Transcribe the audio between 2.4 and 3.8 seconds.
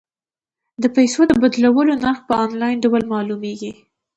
انلاین ډول معلومیږي.